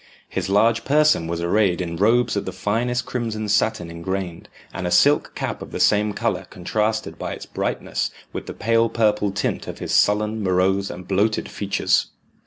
[0.27, 4.89] His large person was arrayed in robes of the finest crimson satin engrained, and a
[4.89, 9.67] silk cap of the same colour contrasted by its brightness with the pale purple tint
[9.67, 12.07] of his sullen, morose, and bloated features.